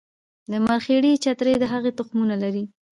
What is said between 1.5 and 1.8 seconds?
د